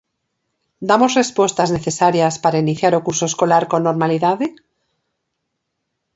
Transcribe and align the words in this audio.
¿Damos 0.89 1.15
respostas 1.21 1.69
necesarias 1.77 2.33
para 2.43 2.61
iniciar 2.65 2.93
o 2.95 3.03
curso 3.07 3.25
escolar 3.31 3.63
con 3.71 3.81
normalidade? 3.89 4.47